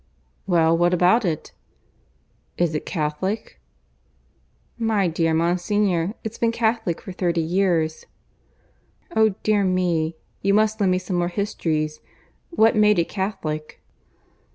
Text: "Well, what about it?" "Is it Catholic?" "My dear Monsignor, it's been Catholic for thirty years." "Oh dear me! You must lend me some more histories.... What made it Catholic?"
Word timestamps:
"Well, 0.47 0.75
what 0.75 0.95
about 0.95 1.25
it?" 1.25 1.51
"Is 2.57 2.73
it 2.73 2.87
Catholic?" 2.87 3.61
"My 4.79 5.07
dear 5.07 5.31
Monsignor, 5.31 6.15
it's 6.23 6.39
been 6.39 6.51
Catholic 6.51 6.99
for 6.99 7.11
thirty 7.11 7.39
years." 7.41 8.07
"Oh 9.15 9.35
dear 9.43 9.63
me! 9.63 10.15
You 10.41 10.55
must 10.55 10.79
lend 10.79 10.89
me 10.91 10.97
some 10.97 11.17
more 11.17 11.27
histories.... 11.27 11.99
What 12.49 12.75
made 12.75 12.97
it 12.97 13.09
Catholic?" 13.09 13.83